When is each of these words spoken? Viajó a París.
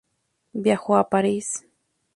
Viajó 0.53 0.95
a 0.97 1.09
París. 1.11 1.67